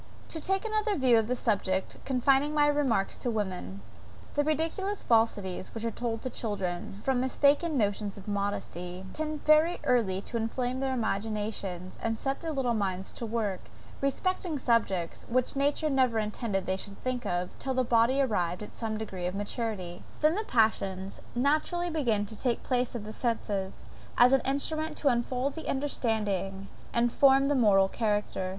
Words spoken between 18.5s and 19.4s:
at some degree of